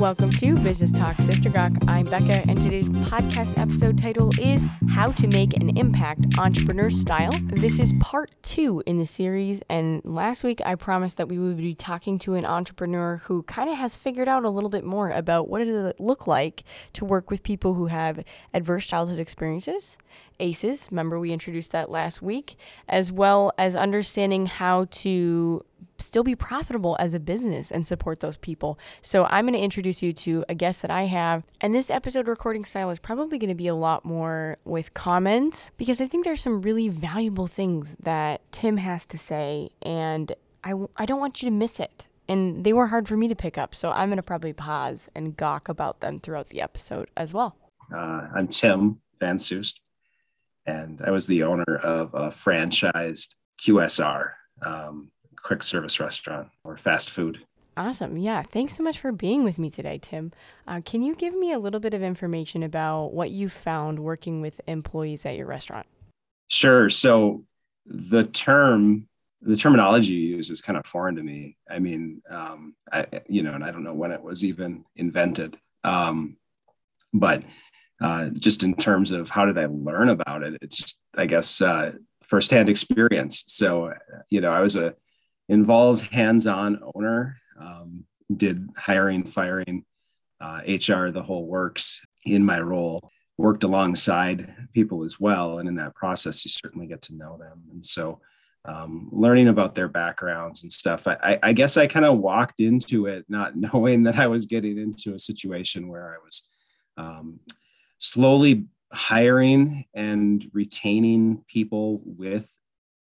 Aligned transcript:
Welcome 0.00 0.30
to 0.30 0.56
Business 0.56 0.92
Talk 0.92 1.20
Sister 1.20 1.50
Gawk. 1.50 1.72
I'm 1.86 2.06
Becca, 2.06 2.42
and 2.48 2.58
today's 2.62 2.88
podcast 2.88 3.58
episode 3.58 3.98
title 3.98 4.30
is 4.40 4.64
How 4.88 5.12
to 5.12 5.26
Make 5.26 5.52
an 5.52 5.76
Impact 5.76 6.38
Entrepreneur 6.38 6.88
Style. 6.88 7.32
This 7.48 7.78
is 7.78 7.92
part 8.00 8.30
two 8.40 8.82
in 8.86 8.96
the 8.96 9.04
series, 9.04 9.60
and 9.68 10.00
last 10.02 10.42
week 10.42 10.62
I 10.64 10.76
promised 10.76 11.18
that 11.18 11.28
we 11.28 11.38
would 11.38 11.58
be 11.58 11.74
talking 11.74 12.18
to 12.20 12.32
an 12.32 12.46
entrepreneur 12.46 13.16
who 13.24 13.42
kind 13.42 13.68
of 13.68 13.76
has 13.76 13.94
figured 13.94 14.26
out 14.26 14.46
a 14.46 14.48
little 14.48 14.70
bit 14.70 14.84
more 14.84 15.10
about 15.10 15.50
what 15.50 15.58
does 15.58 15.68
it 15.68 16.00
look 16.00 16.26
like 16.26 16.64
to 16.94 17.04
work 17.04 17.30
with 17.30 17.42
people 17.42 17.74
who 17.74 17.84
have 17.84 18.24
adverse 18.54 18.86
childhood 18.86 19.18
experiences 19.18 19.98
ACEs. 20.40 20.88
Remember, 20.90 21.20
we 21.20 21.32
introduced 21.32 21.72
that 21.72 21.90
last 21.90 22.22
week, 22.22 22.56
as 22.88 23.12
well 23.12 23.52
as 23.58 23.76
understanding 23.76 24.46
how 24.46 24.86
to 24.90 25.64
still 25.98 26.24
be 26.24 26.34
profitable 26.34 26.96
as 26.98 27.14
a 27.14 27.20
business 27.20 27.70
and 27.70 27.86
support 27.86 28.20
those 28.20 28.36
people. 28.36 28.78
So, 29.02 29.26
I'm 29.26 29.44
going 29.44 29.54
to 29.54 29.60
introduce 29.60 30.02
you 30.02 30.12
to 30.14 30.44
a 30.48 30.54
guest 30.54 30.82
that 30.82 30.90
I 30.90 31.04
have. 31.04 31.44
And 31.60 31.74
this 31.74 31.90
episode 31.90 32.26
recording 32.26 32.64
style 32.64 32.90
is 32.90 32.98
probably 32.98 33.38
going 33.38 33.48
to 33.48 33.54
be 33.54 33.68
a 33.68 33.74
lot 33.74 34.04
more 34.04 34.58
with 34.64 34.94
comments 34.94 35.70
because 35.76 36.00
I 36.00 36.06
think 36.06 36.24
there's 36.24 36.40
some 36.40 36.62
really 36.62 36.88
valuable 36.88 37.46
things 37.46 37.96
that 38.00 38.40
Tim 38.52 38.78
has 38.78 39.06
to 39.06 39.18
say. 39.18 39.70
And 39.82 40.32
I, 40.64 40.74
I 40.96 41.06
don't 41.06 41.20
want 41.20 41.42
you 41.42 41.50
to 41.50 41.54
miss 41.54 41.78
it. 41.80 42.08
And 42.28 42.64
they 42.64 42.72
were 42.72 42.86
hard 42.86 43.08
for 43.08 43.16
me 43.16 43.26
to 43.28 43.34
pick 43.34 43.58
up. 43.58 43.74
So, 43.74 43.90
I'm 43.90 44.08
going 44.08 44.16
to 44.16 44.22
probably 44.22 44.52
pause 44.52 45.08
and 45.14 45.36
gawk 45.36 45.68
about 45.68 46.00
them 46.00 46.20
throughout 46.20 46.48
the 46.48 46.60
episode 46.60 47.10
as 47.16 47.34
well. 47.34 47.56
Uh, 47.94 48.28
I'm 48.34 48.48
Tim 48.48 49.00
Van 49.18 49.38
Soest 49.38 49.80
and 50.70 51.02
I 51.04 51.10
was 51.10 51.26
the 51.26 51.42
owner 51.42 51.76
of 51.82 52.14
a 52.14 52.28
franchised 52.28 53.34
QSR, 53.60 54.32
um, 54.62 55.10
quick 55.42 55.62
service 55.62 56.00
restaurant 56.00 56.48
or 56.64 56.76
fast 56.76 57.10
food. 57.10 57.44
Awesome. 57.76 58.16
Yeah. 58.16 58.42
Thanks 58.42 58.76
so 58.76 58.82
much 58.82 58.98
for 58.98 59.12
being 59.12 59.42
with 59.42 59.58
me 59.58 59.70
today, 59.70 59.98
Tim. 60.00 60.32
Uh, 60.66 60.80
can 60.84 61.02
you 61.02 61.14
give 61.14 61.34
me 61.34 61.52
a 61.52 61.58
little 61.58 61.80
bit 61.80 61.94
of 61.94 62.02
information 62.02 62.62
about 62.62 63.12
what 63.12 63.30
you 63.30 63.48
found 63.48 63.98
working 64.00 64.40
with 64.40 64.60
employees 64.66 65.24
at 65.24 65.36
your 65.36 65.46
restaurant? 65.46 65.86
Sure. 66.48 66.90
So 66.90 67.44
the 67.86 68.24
term, 68.24 69.08
the 69.40 69.56
terminology 69.56 70.12
you 70.12 70.36
use 70.36 70.50
is 70.50 70.60
kind 70.60 70.78
of 70.78 70.84
foreign 70.84 71.16
to 71.16 71.22
me. 71.22 71.56
I 71.70 71.78
mean, 71.78 72.22
um, 72.28 72.74
I, 72.92 73.06
you 73.28 73.42
know, 73.42 73.52
and 73.52 73.64
I 73.64 73.70
don't 73.70 73.84
know 73.84 73.94
when 73.94 74.10
it 74.10 74.22
was 74.22 74.44
even 74.44 74.84
invented. 74.96 75.56
Um, 75.84 76.36
but 77.14 77.42
uh, 78.00 78.26
just 78.30 78.62
in 78.62 78.74
terms 78.74 79.10
of 79.10 79.28
how 79.30 79.44
did 79.44 79.58
I 79.58 79.66
learn 79.66 80.08
about 80.08 80.42
it, 80.42 80.58
it's 80.62 80.76
just, 80.76 81.00
I 81.16 81.26
guess, 81.26 81.60
uh, 81.60 81.92
firsthand 82.24 82.68
experience. 82.68 83.44
So, 83.46 83.92
you 84.30 84.40
know, 84.40 84.52
I 84.52 84.60
was 84.60 84.76
a 84.76 84.94
involved 85.48 86.06
hands-on 86.12 86.80
owner, 86.94 87.36
um, 87.60 88.04
did 88.34 88.68
hiring, 88.76 89.26
firing, 89.26 89.84
uh, 90.40 90.60
HR, 90.66 91.10
the 91.10 91.22
whole 91.22 91.46
works 91.46 92.00
in 92.24 92.44
my 92.44 92.60
role. 92.60 93.10
Worked 93.36 93.64
alongside 93.64 94.68
people 94.74 95.02
as 95.04 95.18
well, 95.18 95.58
and 95.58 95.68
in 95.68 95.76
that 95.76 95.94
process, 95.94 96.44
you 96.44 96.50
certainly 96.50 96.86
get 96.86 97.00
to 97.02 97.14
know 97.14 97.38
them. 97.38 97.62
And 97.72 97.84
so, 97.84 98.20
um, 98.66 99.08
learning 99.10 99.48
about 99.48 99.74
their 99.74 99.88
backgrounds 99.88 100.62
and 100.62 100.72
stuff. 100.72 101.06
I, 101.06 101.38
I 101.42 101.52
guess 101.54 101.76
I 101.76 101.86
kind 101.86 102.04
of 102.04 102.18
walked 102.18 102.60
into 102.60 103.06
it 103.06 103.24
not 103.28 103.56
knowing 103.74 104.02
that 104.04 104.18
I 104.18 104.26
was 104.26 104.46
getting 104.46 104.78
into 104.78 105.14
a 105.14 105.18
situation 105.18 105.88
where 105.88 106.14
I 106.14 106.18
was 106.24 106.44
um, 106.96 107.40
slowly 108.00 108.64
hiring 108.92 109.84
and 109.94 110.50
retaining 110.52 111.44
people 111.46 112.00
with 112.04 112.50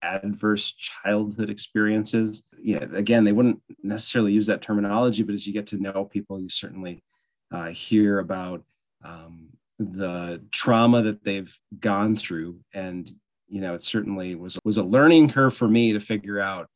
adverse 0.01 0.71
childhood 0.71 1.49
experiences. 1.49 2.43
Yeah, 2.59 2.85
again, 2.93 3.23
they 3.23 3.31
wouldn't 3.31 3.61
necessarily 3.83 4.31
use 4.33 4.47
that 4.47 4.61
terminology, 4.61 5.23
but 5.23 5.33
as 5.33 5.45
you 5.45 5.53
get 5.53 5.67
to 5.67 5.81
know 5.81 6.05
people, 6.05 6.39
you 6.39 6.49
certainly 6.49 7.03
uh, 7.51 7.67
hear 7.67 8.19
about 8.19 8.63
um, 9.03 9.49
the 9.77 10.41
trauma 10.51 11.03
that 11.03 11.23
they've 11.23 11.55
gone 11.79 12.15
through, 12.15 12.59
and 12.73 13.11
you 13.47 13.61
know, 13.61 13.75
it 13.75 13.81
certainly 13.81 14.35
was 14.35 14.57
was 14.63 14.77
a 14.77 14.83
learning 14.83 15.29
curve 15.29 15.55
for 15.55 15.67
me 15.67 15.93
to 15.93 15.99
figure 15.99 16.39
out 16.39 16.67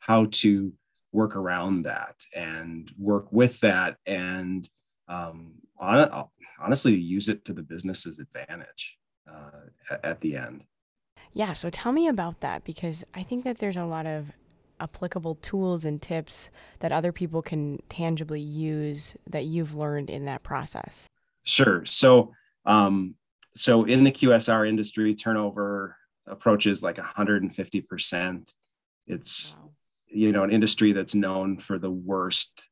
how 0.00 0.26
to 0.30 0.72
work 1.12 1.36
around 1.36 1.82
that 1.82 2.16
and 2.34 2.92
work 2.98 3.32
with 3.32 3.60
that 3.60 3.96
and 4.06 4.68
um, 5.08 5.52
on, 5.78 6.28
honestly 6.60 6.94
use 6.94 7.28
it 7.28 7.44
to 7.44 7.52
the 7.52 7.62
business's 7.62 8.18
advantage 8.18 8.98
uh, 9.30 9.96
at 10.02 10.20
the 10.20 10.36
end. 10.36 10.64
Yeah, 11.32 11.52
so 11.52 11.70
tell 11.70 11.92
me 11.92 12.08
about 12.08 12.40
that 12.40 12.64
because 12.64 13.04
I 13.14 13.22
think 13.22 13.44
that 13.44 13.58
there's 13.58 13.76
a 13.76 13.84
lot 13.84 14.06
of 14.06 14.32
applicable 14.80 15.36
tools 15.36 15.84
and 15.84 16.00
tips 16.00 16.50
that 16.80 16.92
other 16.92 17.12
people 17.12 17.42
can 17.42 17.82
tangibly 17.88 18.40
use 18.40 19.16
that 19.28 19.44
you've 19.44 19.74
learned 19.74 20.10
in 20.10 20.24
that 20.26 20.42
process. 20.42 21.06
Sure. 21.44 21.84
So, 21.84 22.32
um, 22.64 23.14
so 23.54 23.84
in 23.84 24.04
the 24.04 24.12
QSR 24.12 24.68
industry, 24.68 25.14
turnover 25.14 25.96
approaches 26.26 26.82
like 26.82 26.96
150%. 26.96 28.54
It's 29.06 29.56
wow. 29.58 29.70
you 30.08 30.32
know 30.32 30.44
an 30.44 30.52
industry 30.52 30.92
that's 30.92 31.14
known 31.14 31.58
for 31.58 31.78
the 31.78 31.90
worst 31.90 32.68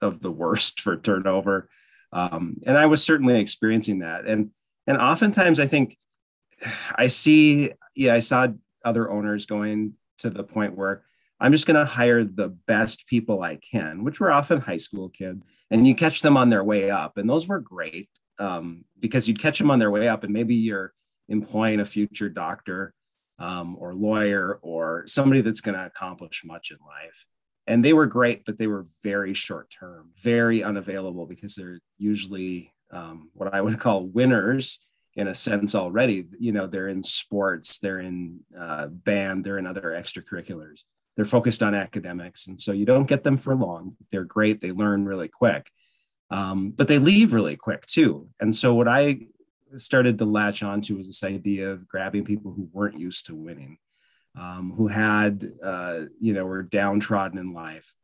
of 0.00 0.20
the 0.20 0.30
worst 0.30 0.80
for 0.80 0.96
turnover. 0.96 1.68
Um, 2.14 2.58
and 2.64 2.78
I 2.78 2.86
was 2.86 3.04
certainly 3.04 3.38
experiencing 3.38 3.98
that. 3.98 4.24
And 4.24 4.50
and 4.86 4.96
oftentimes 4.96 5.58
I 5.60 5.66
think 5.66 5.98
I 6.94 7.08
see, 7.08 7.72
yeah, 7.96 8.14
I 8.14 8.20
saw 8.20 8.48
other 8.84 9.10
owners 9.10 9.46
going 9.46 9.94
to 10.18 10.30
the 10.30 10.44
point 10.44 10.76
where 10.76 11.02
I'm 11.40 11.52
just 11.52 11.66
going 11.66 11.76
to 11.76 11.84
hire 11.84 12.24
the 12.24 12.48
best 12.48 13.06
people 13.08 13.42
I 13.42 13.56
can, 13.56 14.04
which 14.04 14.20
were 14.20 14.30
often 14.30 14.60
high 14.60 14.76
school 14.76 15.08
kids, 15.08 15.44
and 15.70 15.86
you 15.86 15.94
catch 15.94 16.22
them 16.22 16.36
on 16.36 16.48
their 16.48 16.62
way 16.62 16.90
up, 16.90 17.18
and 17.18 17.28
those 17.28 17.48
were 17.48 17.58
great 17.58 18.08
um, 18.38 18.84
because 19.00 19.26
you'd 19.26 19.40
catch 19.40 19.58
them 19.58 19.70
on 19.70 19.80
their 19.80 19.90
way 19.90 20.08
up, 20.08 20.22
and 20.22 20.32
maybe 20.32 20.54
you're 20.54 20.92
employing 21.28 21.80
a 21.80 21.84
future 21.84 22.28
doctor 22.28 22.94
um, 23.40 23.76
or 23.80 23.94
lawyer 23.94 24.60
or 24.62 25.04
somebody 25.06 25.40
that's 25.40 25.60
going 25.60 25.76
to 25.76 25.84
accomplish 25.84 26.42
much 26.44 26.70
in 26.70 26.78
life 26.86 27.26
and 27.66 27.84
they 27.84 27.92
were 27.92 28.06
great, 28.06 28.44
but 28.44 28.58
they 28.58 28.66
were 28.66 28.84
very 29.02 29.34
short 29.34 29.70
term, 29.70 30.10
very 30.22 30.62
unavailable 30.62 31.26
because 31.26 31.54
they're 31.54 31.80
usually 31.98 32.72
um, 32.90 33.30
what 33.34 33.54
I 33.54 33.60
would 33.60 33.80
call 33.80 34.06
winners 34.06 34.80
in 35.16 35.28
a 35.28 35.34
sense 35.34 35.74
already. 35.74 36.26
You 36.38 36.52
know, 36.52 36.66
they're 36.66 36.88
in 36.88 37.02
sports, 37.02 37.78
they're 37.78 38.00
in 38.00 38.40
uh, 38.58 38.86
band, 38.88 39.44
they're 39.44 39.58
in 39.58 39.66
other 39.66 39.82
extracurriculars. 39.82 40.82
They're 41.16 41.24
focused 41.24 41.62
on 41.62 41.76
academics, 41.76 42.48
and 42.48 42.60
so 42.60 42.72
you 42.72 42.84
don't 42.84 43.06
get 43.06 43.22
them 43.22 43.38
for 43.38 43.54
long. 43.54 43.96
They're 44.10 44.24
great; 44.24 44.60
they 44.60 44.72
learn 44.72 45.04
really 45.04 45.28
quick, 45.28 45.70
um, 46.30 46.70
but 46.70 46.88
they 46.88 46.98
leave 46.98 47.32
really 47.32 47.54
quick 47.54 47.86
too. 47.86 48.28
And 48.40 48.54
so 48.54 48.74
what 48.74 48.88
I 48.88 49.20
started 49.76 50.18
to 50.18 50.24
latch 50.24 50.64
onto 50.64 50.96
was 50.96 51.06
this 51.06 51.22
idea 51.22 51.70
of 51.70 51.86
grabbing 51.86 52.24
people 52.24 52.52
who 52.52 52.68
weren't 52.72 52.98
used 52.98 53.26
to 53.26 53.34
winning 53.36 53.78
um, 54.38 54.72
who 54.76 54.88
had, 54.88 55.52
uh, 55.62 56.00
you 56.20 56.32
know, 56.32 56.44
were 56.44 56.62
downtrodden 56.62 57.38
in 57.38 57.52
life, 57.52 57.94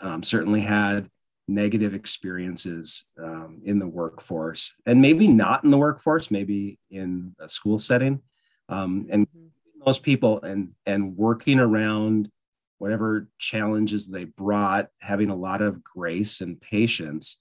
um, 0.00 0.22
certainly 0.22 0.60
had 0.60 1.10
negative 1.48 1.94
experiences 1.94 3.06
um, 3.22 3.60
in 3.64 3.78
the 3.78 3.86
workforce, 3.86 4.74
and 4.86 5.00
maybe 5.00 5.26
not 5.26 5.64
in 5.64 5.70
the 5.70 5.78
workforce, 5.78 6.30
maybe 6.30 6.78
in 6.90 7.34
a 7.40 7.48
school 7.48 7.78
setting, 7.78 8.20
um, 8.68 9.06
and 9.10 9.26
mm-hmm. 9.28 9.84
those 9.84 9.98
people 9.98 10.40
and 10.42 10.72
and 10.86 11.16
working 11.16 11.58
around 11.58 12.30
whatever 12.78 13.28
challenges 13.38 14.06
they 14.06 14.24
brought, 14.24 14.88
having 15.00 15.30
a 15.30 15.36
lot 15.36 15.62
of 15.62 15.82
grace 15.82 16.40
and 16.40 16.60
patience. 16.60 17.38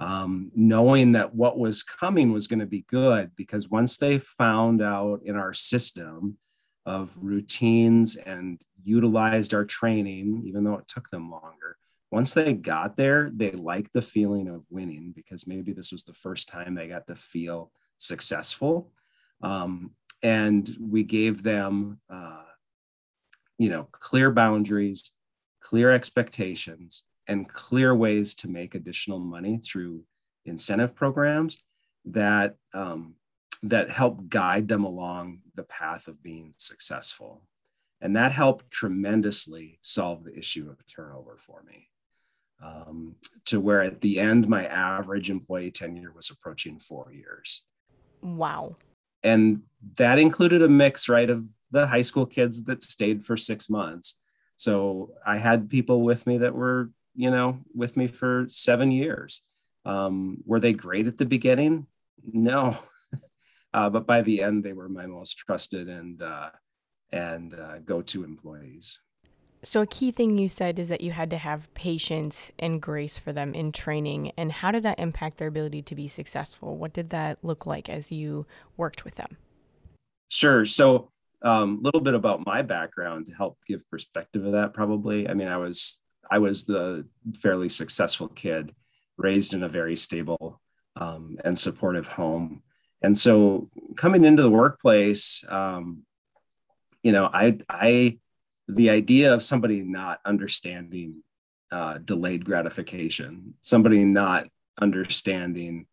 Um, 0.00 0.50
knowing 0.54 1.12
that 1.12 1.34
what 1.34 1.58
was 1.58 1.82
coming 1.82 2.32
was 2.32 2.46
going 2.46 2.60
to 2.60 2.66
be 2.66 2.86
good 2.88 3.32
because 3.36 3.68
once 3.68 3.98
they 3.98 4.18
found 4.18 4.80
out 4.80 5.20
in 5.26 5.36
our 5.36 5.52
system 5.52 6.38
of 6.86 7.12
routines 7.20 8.16
and 8.16 8.60
utilized 8.82 9.54
our 9.54 9.64
training, 9.64 10.42
even 10.46 10.64
though 10.64 10.74
it 10.74 10.88
took 10.88 11.08
them 11.10 11.30
longer. 11.30 11.76
Once 12.10 12.34
they 12.34 12.52
got 12.52 12.96
there, 12.96 13.30
they 13.32 13.52
liked 13.52 13.92
the 13.92 14.02
feeling 14.02 14.48
of 14.48 14.64
winning 14.70 15.12
because 15.14 15.46
maybe 15.46 15.72
this 15.72 15.92
was 15.92 16.02
the 16.02 16.14
first 16.14 16.48
time 16.48 16.74
they 16.74 16.88
got 16.88 17.06
to 17.06 17.14
feel 17.14 17.70
successful. 17.98 18.90
Um, 19.42 19.92
and 20.22 20.76
we 20.80 21.04
gave 21.04 21.42
them, 21.42 22.00
uh, 22.10 22.42
you 23.58 23.68
know, 23.68 23.84
clear 23.92 24.30
boundaries, 24.30 25.12
clear 25.60 25.92
expectations, 25.92 27.04
and 27.28 27.48
clear 27.48 27.94
ways 27.94 28.34
to 28.36 28.48
make 28.48 28.74
additional 28.74 29.20
money 29.20 29.58
through 29.58 30.02
incentive 30.46 30.94
programs 30.96 31.62
that 32.06 32.56
um, 32.74 33.14
that 33.62 33.90
help 33.90 34.28
guide 34.28 34.68
them 34.68 34.84
along 34.84 35.40
the 35.54 35.62
path 35.62 36.08
of 36.08 36.22
being 36.22 36.54
successful. 36.56 37.42
And 38.00 38.16
that 38.16 38.32
helped 38.32 38.70
tremendously 38.70 39.78
solve 39.82 40.24
the 40.24 40.36
issue 40.36 40.70
of 40.70 40.86
turnover 40.86 41.36
for 41.38 41.62
me. 41.62 41.88
Um, 42.62 43.16
to 43.46 43.60
where 43.60 43.82
at 43.82 44.00
the 44.00 44.20
end, 44.20 44.48
my 44.48 44.66
average 44.66 45.30
employee 45.30 45.70
tenure 45.70 46.12
was 46.14 46.30
approaching 46.30 46.78
four 46.78 47.10
years. 47.12 47.62
Wow. 48.22 48.76
And 49.22 49.62
that 49.96 50.18
included 50.18 50.62
a 50.62 50.68
mix, 50.68 51.08
right, 51.08 51.28
of 51.28 51.46
the 51.70 51.86
high 51.86 52.00
school 52.00 52.26
kids 52.26 52.64
that 52.64 52.82
stayed 52.82 53.24
for 53.24 53.36
six 53.36 53.70
months. 53.70 54.18
So 54.56 55.12
I 55.26 55.38
had 55.38 55.70
people 55.70 56.02
with 56.02 56.26
me 56.26 56.38
that 56.38 56.54
were, 56.54 56.90
you 57.14 57.30
know, 57.30 57.60
with 57.74 57.96
me 57.96 58.06
for 58.06 58.46
seven 58.48 58.90
years. 58.90 59.42
Um, 59.86 60.42
were 60.44 60.60
they 60.60 60.74
great 60.74 61.06
at 61.06 61.16
the 61.16 61.24
beginning? 61.24 61.86
No, 62.30 62.76
uh, 63.72 63.90
but 63.90 64.06
by 64.06 64.22
the 64.22 64.42
end, 64.42 64.64
they 64.64 64.72
were 64.72 64.88
my 64.88 65.06
most 65.06 65.38
trusted 65.38 65.88
and 65.88 66.22
uh, 66.22 66.50
and 67.12 67.54
uh, 67.54 67.78
go-to 67.78 68.24
employees. 68.24 69.00
So, 69.62 69.82
a 69.82 69.86
key 69.86 70.10
thing 70.10 70.38
you 70.38 70.48
said 70.48 70.78
is 70.78 70.88
that 70.88 71.02
you 71.02 71.10
had 71.10 71.28
to 71.30 71.36
have 71.36 71.72
patience 71.74 72.50
and 72.58 72.80
grace 72.80 73.18
for 73.18 73.32
them 73.32 73.52
in 73.52 73.72
training. 73.72 74.32
And 74.36 74.50
how 74.50 74.70
did 74.70 74.84
that 74.84 74.98
impact 74.98 75.36
their 75.36 75.48
ability 75.48 75.82
to 75.82 75.94
be 75.94 76.08
successful? 76.08 76.78
What 76.78 76.94
did 76.94 77.10
that 77.10 77.44
look 77.44 77.66
like 77.66 77.88
as 77.90 78.10
you 78.10 78.46
worked 78.78 79.04
with 79.04 79.16
them? 79.16 79.36
Sure. 80.28 80.64
So, 80.64 81.10
a 81.42 81.50
um, 81.50 81.80
little 81.82 82.00
bit 82.00 82.14
about 82.14 82.46
my 82.46 82.62
background 82.62 83.26
to 83.26 83.32
help 83.32 83.58
give 83.66 83.88
perspective 83.90 84.44
of 84.46 84.52
that. 84.52 84.72
Probably, 84.72 85.28
I 85.28 85.34
mean, 85.34 85.48
I 85.48 85.58
was 85.58 86.00
I 86.30 86.38
was 86.38 86.64
the 86.64 87.06
fairly 87.34 87.68
successful 87.68 88.28
kid, 88.28 88.74
raised 89.18 89.52
in 89.52 89.62
a 89.62 89.68
very 89.68 89.96
stable 89.96 90.60
um, 90.96 91.38
and 91.44 91.58
supportive 91.58 92.06
home, 92.06 92.62
and 93.02 93.16
so 93.16 93.70
coming 93.96 94.24
into 94.24 94.42
the 94.42 94.50
workplace, 94.50 95.44
um, 95.48 96.02
you 97.02 97.12
know, 97.12 97.30
I 97.32 97.58
I 97.68 98.18
the 98.68 98.90
idea 98.90 99.34
of 99.34 99.42
somebody 99.42 99.82
not 99.82 100.20
understanding 100.24 101.22
uh, 101.72 101.98
delayed 101.98 102.44
gratification, 102.44 103.54
somebody 103.62 104.04
not 104.04 104.46
understanding 104.80 105.86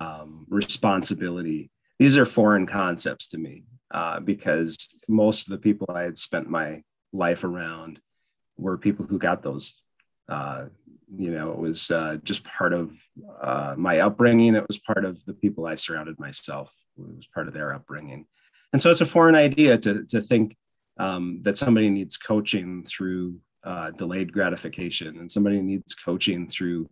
um, 0.00 0.46
responsibility. 0.48 1.70
These 1.98 2.18
are 2.18 2.24
foreign 2.24 2.66
concepts 2.66 3.28
to 3.28 3.38
me 3.38 3.64
uh, 3.92 4.20
because 4.20 4.76
most 5.08 5.46
of 5.46 5.52
the 5.52 5.58
people 5.58 5.86
I 5.94 6.02
had 6.02 6.18
spent 6.18 6.48
my 6.48 6.82
life 7.12 7.44
around 7.44 8.00
were 8.56 8.78
people 8.78 9.06
who 9.06 9.18
got 9.18 9.42
those. 9.42 9.80
Uh, 10.28 10.66
you 11.16 11.30
know, 11.30 11.52
it 11.52 11.58
was 11.58 11.90
uh, 11.90 12.18
just 12.22 12.44
part 12.44 12.72
of 12.72 12.92
uh, 13.40 13.74
my 13.76 14.00
upbringing. 14.00 14.54
It 14.54 14.66
was 14.66 14.78
part 14.78 15.04
of 15.04 15.24
the 15.24 15.34
people 15.34 15.66
I 15.66 15.74
surrounded 15.74 16.18
myself. 16.18 16.72
It 16.98 17.16
was 17.16 17.26
part 17.26 17.48
of 17.48 17.54
their 17.54 17.74
upbringing. 17.74 18.26
And 18.72 18.80
so 18.80 18.90
it's 18.90 19.00
a 19.00 19.06
foreign 19.06 19.34
idea 19.34 19.76
to, 19.78 20.04
to 20.06 20.20
think 20.20 20.56
um, 20.98 21.40
that 21.42 21.56
somebody 21.56 21.90
needs 21.90 22.16
coaching 22.16 22.84
through 22.84 23.36
uh, 23.64 23.90
delayed 23.90 24.32
gratification 24.32 25.18
and 25.18 25.30
somebody 25.30 25.60
needs 25.60 25.94
coaching 25.94 26.48
through 26.48 26.88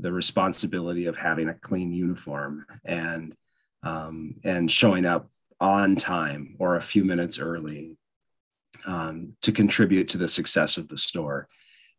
the 0.00 0.12
responsibility 0.12 1.06
of 1.06 1.16
having 1.16 1.48
a 1.48 1.54
clean 1.54 1.92
uniform 1.92 2.66
and 2.84 3.34
um, 3.82 4.36
and 4.44 4.70
showing 4.70 5.04
up 5.04 5.28
on 5.60 5.94
time 5.94 6.56
or 6.58 6.76
a 6.76 6.82
few 6.82 7.04
minutes 7.04 7.38
early 7.38 7.96
um, 8.86 9.36
to 9.42 9.52
contribute 9.52 10.08
to 10.08 10.18
the 10.18 10.28
success 10.28 10.78
of 10.78 10.88
the 10.88 10.96
store. 10.96 11.48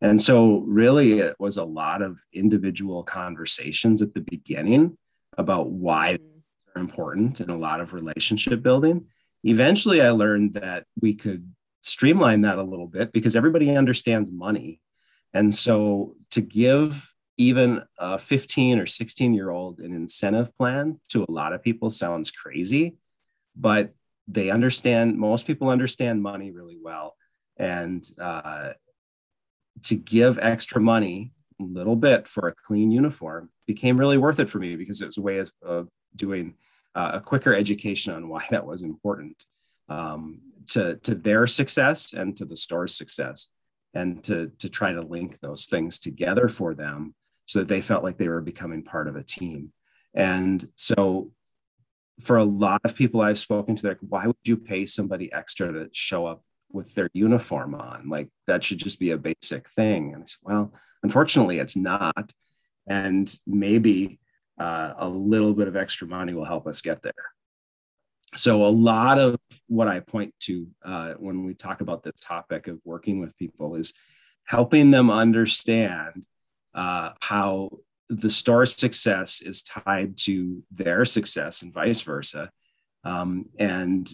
And 0.01 0.21
so, 0.21 0.59
really, 0.67 1.19
it 1.19 1.35
was 1.39 1.57
a 1.57 1.63
lot 1.63 2.01
of 2.01 2.17
individual 2.33 3.03
conversations 3.03 4.01
at 4.01 4.13
the 4.13 4.21
beginning 4.21 4.97
about 5.37 5.69
why 5.69 6.17
they're 6.17 6.81
important 6.81 7.39
and 7.39 7.49
a 7.49 7.55
lot 7.55 7.79
of 7.79 7.93
relationship 7.93 8.61
building 8.61 9.07
eventually 9.45 10.01
I 10.01 10.09
learned 10.09 10.55
that 10.55 10.85
we 10.99 11.13
could 11.13 11.53
streamline 11.81 12.41
that 12.41 12.57
a 12.57 12.63
little 12.63 12.87
bit 12.87 13.13
because 13.13 13.35
everybody 13.35 13.75
understands 13.75 14.31
money. 14.31 14.81
And 15.33 15.53
so 15.53 16.15
to 16.31 16.41
give 16.41 17.13
even 17.37 17.83
a 17.99 18.17
15 18.17 18.79
or 18.79 18.87
16 18.87 19.33
year 19.33 19.49
old 19.49 19.79
an 19.79 19.93
incentive 19.93 20.55
plan 20.57 20.99
to 21.09 21.23
a 21.23 21.31
lot 21.31 21.53
of 21.53 21.61
people 21.61 21.89
sounds 21.89 22.31
crazy, 22.31 22.97
but 23.55 23.93
they 24.27 24.49
understand, 24.49 25.17
most 25.17 25.45
people 25.45 25.69
understand 25.69 26.23
money 26.23 26.51
really 26.51 26.77
well. 26.81 27.15
And 27.57 28.07
uh, 28.19 28.71
to 29.83 29.95
give 29.95 30.39
extra 30.39 30.81
money, 30.81 31.31
a 31.59 31.63
little 31.63 31.95
bit 31.95 32.27
for 32.27 32.47
a 32.47 32.55
clean 32.55 32.91
uniform 32.91 33.49
became 33.65 33.97
really 33.97 34.17
worth 34.17 34.39
it 34.39 34.49
for 34.49 34.59
me 34.59 34.75
because 34.75 35.01
it 35.01 35.05
was 35.05 35.17
a 35.17 35.21
way 35.21 35.41
of, 35.63 35.87
doing 36.15 36.53
uh, 36.95 37.11
a 37.15 37.19
quicker 37.19 37.53
education 37.53 38.13
on 38.13 38.29
why 38.29 38.41
that 38.49 38.65
was 38.65 38.83
important 38.83 39.43
um, 39.89 40.39
to, 40.65 40.95
to 40.97 41.13
their 41.13 41.45
success 41.45 42.13
and 42.13 42.37
to 42.37 42.45
the 42.45 42.55
store's 42.55 42.95
success 42.95 43.49
and 43.93 44.23
to, 44.23 44.49
to 44.59 44.69
try 44.69 44.93
to 44.93 45.01
link 45.01 45.37
those 45.41 45.65
things 45.65 45.99
together 45.99 46.47
for 46.47 46.73
them 46.73 47.13
so 47.47 47.59
that 47.59 47.67
they 47.67 47.81
felt 47.81 48.01
like 48.01 48.17
they 48.17 48.29
were 48.29 48.39
becoming 48.39 48.81
part 48.81 49.09
of 49.09 49.17
a 49.17 49.23
team. 49.23 49.73
And 50.13 50.65
so 50.77 51.31
for 52.19 52.37
a 52.37 52.43
lot 52.43 52.81
of 52.83 52.95
people 52.95 53.21
i've 53.21 53.37
spoken 53.37 53.75
to 53.75 53.83
they're 53.83 53.91
like 53.91 53.99
why 54.01 54.25
would 54.25 54.35
you 54.45 54.57
pay 54.57 54.85
somebody 54.85 55.31
extra 55.33 55.71
to 55.71 55.89
show 55.91 56.25
up 56.25 56.41
with 56.71 56.93
their 56.95 57.09
uniform 57.13 57.75
on 57.75 58.09
like 58.09 58.27
that 58.47 58.63
should 58.63 58.77
just 58.77 58.99
be 58.99 59.11
a 59.11 59.17
basic 59.17 59.69
thing. 59.69 60.13
And 60.13 60.23
i 60.23 60.25
said 60.25 60.39
well 60.43 60.73
unfortunately 61.03 61.59
it's 61.59 61.77
not. 61.77 62.31
And 62.87 63.33
maybe 63.47 64.19
uh, 64.59 64.93
a 64.97 65.09
little 65.09 65.53
bit 65.53 65.67
of 65.67 65.75
extra 65.75 66.07
money 66.07 66.33
will 66.33 66.45
help 66.45 66.67
us 66.67 66.81
get 66.81 67.01
there. 67.01 67.13
So, 68.35 68.65
a 68.65 68.67
lot 68.67 69.17
of 69.17 69.37
what 69.67 69.87
I 69.87 69.99
point 70.01 70.33
to 70.41 70.67
uh, 70.83 71.13
when 71.13 71.45
we 71.45 71.53
talk 71.53 71.81
about 71.81 72.03
this 72.03 72.19
topic 72.21 72.67
of 72.67 72.79
working 72.83 73.19
with 73.19 73.37
people 73.37 73.75
is 73.75 73.93
helping 74.43 74.91
them 74.91 75.09
understand 75.09 76.25
uh, 76.73 77.11
how 77.21 77.79
the 78.09 78.29
store's 78.29 78.75
success 78.75 79.41
is 79.41 79.63
tied 79.63 80.17
to 80.17 80.63
their 80.71 81.05
success 81.05 81.61
and 81.61 81.73
vice 81.73 82.01
versa, 82.01 82.49
um, 83.03 83.45
and 83.57 84.11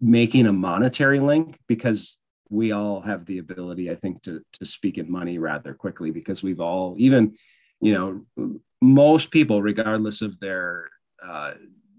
making 0.00 0.46
a 0.46 0.52
monetary 0.52 1.20
link 1.20 1.58
because 1.66 2.18
we 2.48 2.72
all 2.72 3.00
have 3.00 3.26
the 3.26 3.38
ability, 3.38 3.90
I 3.90 3.94
think, 3.94 4.22
to, 4.22 4.42
to 4.54 4.66
speak 4.66 4.98
in 4.98 5.10
money 5.10 5.38
rather 5.38 5.72
quickly 5.72 6.10
because 6.10 6.42
we've 6.42 6.60
all, 6.60 6.96
even, 6.98 7.36
you 7.80 7.92
know, 7.92 8.56
most 8.82 9.30
people, 9.30 9.62
regardless 9.62 10.22
of 10.22 10.38
their 10.40 10.88
uh, 11.24 11.52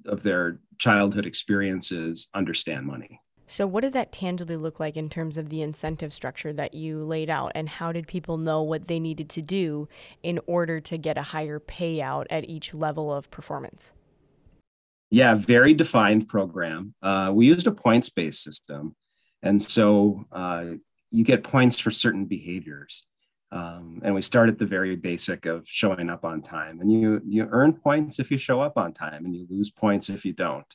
of 0.06 0.24
their 0.24 0.60
childhood 0.80 1.28
experiences, 1.28 2.28
understand 2.34 2.88
money. 2.88 3.22
So, 3.48 3.68
what 3.68 3.82
did 3.82 3.94
that 3.94 4.12
tangibly 4.12 4.56
look 4.56 4.80
like 4.80 4.96
in 4.96 5.10
terms 5.10 5.38
of 5.38 5.50
the 5.50 5.62
incentive 5.62 6.14
structure 6.14 6.54
that 6.54 6.74
you 6.74 7.04
laid 7.04 7.30
out, 7.30 7.52
and 7.54 7.68
how 7.68 7.92
did 7.92 8.08
people 8.08 8.38
know 8.38 8.62
what 8.64 8.88
they 8.88 9.00
needed 9.00 9.30
to 9.32 9.42
do 9.42 9.90
in 10.24 10.40
order 10.48 10.80
to 10.80 10.98
get 10.98 11.18
a 11.18 11.22
higher 11.22 11.60
payout 11.60 12.28
at 12.30 12.46
each 12.46 12.74
level 12.74 13.14
of 13.14 13.30
performance? 13.30 13.92
Yeah, 15.12 15.36
very 15.36 15.74
defined 15.74 16.30
program. 16.30 16.96
Uh, 17.04 17.32
we 17.34 17.46
used 17.46 17.68
a 17.68 17.72
points 17.72 18.10
based 18.10 18.42
system. 18.42 18.96
And 19.44 19.62
so 19.62 20.26
uh, 20.32 20.66
you 21.12 21.26
get 21.26 21.44
points 21.44 21.78
for 21.78 21.92
certain 21.92 22.26
behaviors. 22.26 23.06
Um, 23.52 24.02
and 24.04 24.16
we 24.16 24.22
start 24.22 24.48
at 24.48 24.58
the 24.58 24.66
very 24.66 24.96
basic 24.96 25.46
of 25.46 25.68
showing 25.68 26.10
up 26.10 26.24
on 26.24 26.42
time. 26.42 26.80
And 26.80 26.90
you 26.90 27.22
you 27.28 27.48
earn 27.52 27.74
points 27.74 28.20
if 28.20 28.32
you 28.32 28.38
show 28.38 28.62
up 28.62 28.78
on 28.78 28.94
time, 28.94 29.26
and 29.26 29.36
you 29.36 29.46
lose 29.50 29.70
points 29.70 30.10
if 30.10 30.24
you 30.24 30.32
don't. 30.32 30.66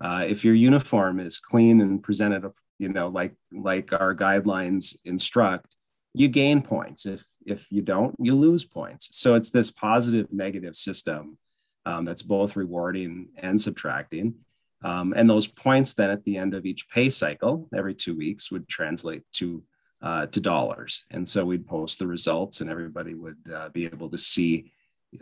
Uh, 0.00 0.24
if 0.26 0.44
your 0.44 0.54
uniform 0.54 1.20
is 1.20 1.38
clean 1.38 1.80
and 1.80 2.02
presented, 2.02 2.50
you 2.78 2.88
know, 2.88 3.06
like 3.06 3.34
like 3.52 3.92
our 3.92 4.16
guidelines 4.16 4.96
instruct, 5.04 5.76
you 6.12 6.26
gain 6.26 6.62
points. 6.62 7.06
If 7.06 7.24
if 7.46 7.70
you 7.70 7.82
don't, 7.82 8.16
you 8.18 8.34
lose 8.34 8.64
points. 8.64 9.10
So 9.12 9.36
it's 9.36 9.50
this 9.50 9.70
positive 9.70 10.32
negative 10.32 10.74
system 10.74 11.38
um, 11.86 12.04
that's 12.04 12.22
both 12.22 12.56
rewarding 12.56 13.28
and 13.36 13.60
subtracting. 13.60 14.34
Um, 14.82 15.12
and 15.14 15.28
those 15.28 15.46
points 15.46 15.94
then 15.94 16.10
at 16.10 16.24
the 16.24 16.36
end 16.36 16.54
of 16.54 16.64
each 16.64 16.88
pay 16.88 17.10
cycle, 17.10 17.68
every 17.74 17.94
two 17.94 18.16
weeks, 18.16 18.50
would 18.50 18.68
translate 18.68 19.22
to 19.34 19.62
uh, 20.02 20.24
to 20.26 20.40
dollars. 20.40 21.04
And 21.10 21.28
so 21.28 21.44
we'd 21.44 21.66
post 21.66 21.98
the 21.98 22.06
results, 22.06 22.62
and 22.62 22.70
everybody 22.70 23.14
would 23.14 23.36
uh, 23.54 23.68
be 23.68 23.84
able 23.84 24.08
to 24.08 24.16
see 24.16 24.72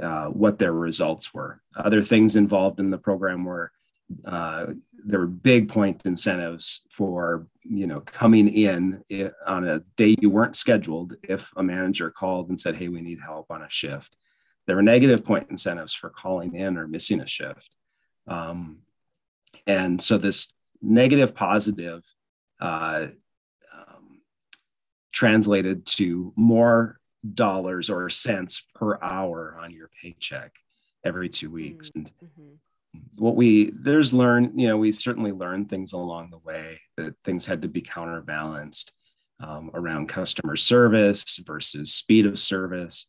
uh, 0.00 0.27
what 0.27 0.59
their 0.59 0.73
results 0.73 1.35
were. 1.35 1.61
Other 1.77 2.03
things 2.03 2.37
involved 2.37 2.79
in 2.79 2.91
the 2.91 2.99
program 2.99 3.45
were 3.45 3.73
uh, 4.25 4.67
there 5.05 5.21
were 5.21 5.27
big 5.27 5.69
point 5.69 6.03
incentives 6.05 6.87
for 6.91 7.47
you 7.62 7.87
know 7.87 8.00
coming 8.00 8.49
in 8.49 9.03
on 9.47 9.69
a 9.69 9.81
day 9.97 10.17
you 10.21 10.31
weren't 10.31 10.57
scheduled 10.57 11.15
if 11.23 11.50
a 11.57 11.62
manager 11.62 12.11
called 12.11 12.49
and 12.49 12.59
said 12.59 12.75
hey 12.75 12.88
we 12.88 13.03
need 13.03 13.21
help 13.21 13.50
on 13.50 13.62
a 13.62 13.69
shift 13.69 14.17
there 14.69 14.77
were 14.77 14.83
negative 14.83 15.25
point 15.25 15.49
incentives 15.51 15.93
for 15.93 16.11
calling 16.11 16.55
in 16.55 16.77
or 16.77 16.87
missing 16.87 17.21
a 17.21 17.27
shift 17.27 17.71
um, 18.29 18.79
and 19.67 20.01
so 20.01 20.17
this 20.17 20.53
negative 20.81 21.35
positive 21.35 22.05
uh, 22.61 23.07
translated 25.19 25.85
to 25.85 26.33
more 26.37 27.01
dollars 27.35 27.91
or 27.91 28.09
cents 28.09 28.65
per 28.77 28.97
hour 29.03 29.59
on 29.61 29.73
your 29.73 29.91
paycheck 30.01 30.55
every 31.05 31.29
two 31.29 31.51
weeks. 31.51 31.91
Mm-hmm. 31.91 32.07
And 32.95 33.03
what 33.19 33.35
we 33.35 33.73
there's 33.75 34.15
learned, 34.15 34.61
you 34.61 34.69
know, 34.69 34.77
we 34.77 34.93
certainly 34.93 35.33
learned 35.33 35.69
things 35.69 35.93
along 35.93 36.31
the 36.31 36.39
way 36.39 36.81
that 36.97 37.17
things 37.25 37.45
had 37.45 37.63
to 37.63 37.69
be 37.69 37.81
counterbalanced 37.81 38.93
um, 39.41 39.73
around 39.75 40.09
customer 40.09 40.55
service 40.55 41.39
versus 41.45 41.93
speed 41.93 42.25
of 42.25 42.39
service. 42.39 43.09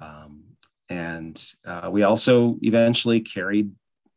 Um, 0.00 0.53
and 0.88 1.42
uh, 1.66 1.88
we 1.90 2.02
also 2.02 2.58
eventually 2.62 3.20
carried 3.20 3.70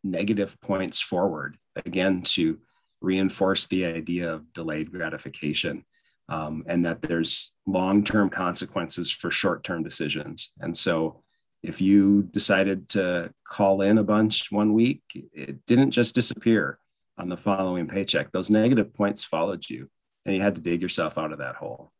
negative 0.03 0.59
points 0.61 0.99
forward 0.99 1.57
again 1.85 2.21
to 2.21 2.59
reinforce 3.01 3.67
the 3.67 3.85
idea 3.85 4.33
of 4.33 4.53
delayed 4.53 4.91
gratification 4.91 5.85
um, 6.29 6.63
and 6.67 6.85
that 6.85 7.01
there's 7.01 7.53
long-term 7.65 8.29
consequences 8.29 9.11
for 9.11 9.31
short-term 9.31 9.83
decisions. 9.83 10.51
And 10.59 10.75
so 10.75 11.23
if 11.63 11.79
you 11.81 12.23
decided 12.31 12.89
to 12.89 13.31
call 13.47 13.81
in 13.81 13.97
a 13.97 14.03
bunch 14.03 14.51
one 14.51 14.73
week, 14.73 15.01
it 15.33 15.65
didn't 15.65 15.91
just 15.91 16.15
disappear 16.15 16.79
on 17.17 17.29
the 17.29 17.37
following 17.37 17.87
paycheck. 17.87 18.31
Those 18.31 18.49
negative 18.49 18.93
points 18.93 19.23
followed 19.23 19.69
you, 19.69 19.89
and 20.25 20.35
you 20.35 20.41
had 20.41 20.55
to 20.55 20.61
dig 20.61 20.81
yourself 20.81 21.17
out 21.17 21.31
of 21.31 21.39
that 21.39 21.55
hole. 21.55 21.91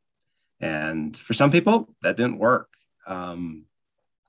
And 0.60 1.16
for 1.16 1.34
some 1.34 1.52
people, 1.52 1.90
that 2.02 2.18
didn't 2.18 2.40
work. 2.40 2.70
Um, 3.08 3.66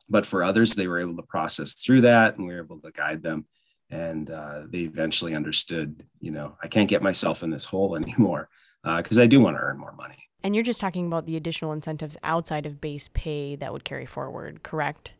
but 0.08 0.26
for 0.26 0.42
others, 0.42 0.74
they 0.74 0.88
were 0.88 1.00
able 1.00 1.16
to 1.16 1.22
process 1.22 1.74
through 1.74 2.02
that, 2.02 2.36
and 2.36 2.46
we 2.46 2.54
were 2.54 2.62
able 2.62 2.80
to 2.80 2.90
guide 2.90 3.22
them. 3.22 3.46
And 3.90 4.30
uh, 4.30 4.62
they 4.66 4.80
eventually 4.80 5.34
understood, 5.34 6.04
you 6.20 6.30
know, 6.30 6.56
I 6.62 6.68
can't 6.68 6.90
get 6.90 7.02
myself 7.02 7.42
in 7.42 7.50
this 7.50 7.64
hole 7.64 7.96
anymore 8.02 8.48
because 8.82 9.18
uh, 9.18 9.22
I 9.22 9.26
do 9.26 9.40
want 9.40 9.56
to 9.56 9.62
earn 9.62 9.78
more 9.78 9.92
money. 9.92 10.16
And 10.42 10.54
you're 10.54 10.64
just 10.64 10.80
talking 10.80 11.06
about 11.06 11.26
the 11.26 11.36
additional 11.36 11.72
incentives 11.72 12.16
outside 12.22 12.64
of 12.64 12.80
base 12.80 13.08
pay 13.12 13.56
that 13.56 13.72
would 13.72 13.84
carry 13.84 14.06
forward, 14.06 14.62
correct? 14.62 15.12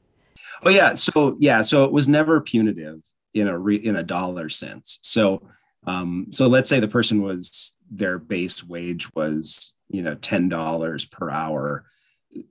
Oh 0.63 0.71
yeah, 0.71 0.95
so 0.95 1.37
yeah, 1.41 1.61
so 1.61 1.85
it 1.85 1.93
was 1.93 2.09
never 2.09 2.41
punitive 2.41 3.03
in 3.35 3.49
a 3.49 3.59
re, 3.59 3.77
in 3.77 3.97
a 3.97 4.03
dollar 4.03 4.49
sense. 4.49 5.01
So 5.03 5.43
um, 5.87 6.27
so 6.31 6.47
let's 6.47 6.69
say 6.69 6.81
the 6.81 6.89
person 6.89 7.23
was 7.23 7.77
their 7.91 8.19
base 8.19 8.63
wage 8.63 9.13
was 9.15 9.75
you 9.89 10.03
know 10.03 10.15
ten 10.15 10.49
dollars 10.49 11.05
per 11.05 11.31
hour. 11.31 11.85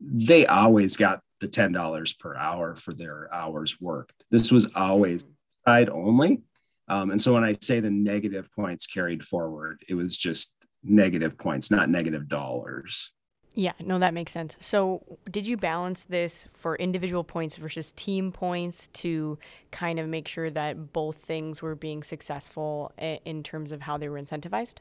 They 0.01 0.45
always 0.45 0.97
got 0.97 1.21
the 1.39 1.47
ten 1.47 1.71
dollars 1.71 2.13
per 2.13 2.35
hour 2.35 2.75
for 2.75 2.93
their 2.93 3.33
hours 3.33 3.79
worked. 3.79 4.23
This 4.31 4.51
was 4.51 4.67
always 4.75 5.23
side 5.65 5.89
only. 5.89 6.41
Um, 6.87 7.11
and 7.11 7.21
so 7.21 7.33
when 7.33 7.43
I 7.43 7.55
say 7.61 7.79
the 7.79 7.89
negative 7.89 8.49
points 8.55 8.87
carried 8.87 9.23
forward, 9.25 9.83
it 9.89 9.95
was 9.95 10.15
just 10.15 10.53
negative 10.83 11.37
points, 11.37 11.69
not 11.69 11.89
negative 11.89 12.27
dollars. 12.27 13.11
Yeah, 13.53 13.73
no, 13.79 13.97
that 13.97 14.13
makes 14.13 14.31
sense. 14.31 14.55
So, 14.59 15.17
did 15.31 15.47
you 15.47 15.57
balance 15.57 16.03
this 16.03 16.47
for 16.53 16.75
individual 16.75 17.23
points 17.23 17.57
versus 17.57 17.91
team 17.93 18.31
points 18.31 18.85
to 18.89 19.39
kind 19.71 19.99
of 19.99 20.07
make 20.07 20.27
sure 20.27 20.51
that 20.51 20.93
both 20.93 21.17
things 21.17 21.59
were 21.59 21.73
being 21.73 22.03
successful 22.03 22.93
in 22.99 23.41
terms 23.41 23.71
of 23.71 23.81
how 23.81 23.97
they 23.97 24.09
were 24.09 24.21
incentivized? 24.21 24.75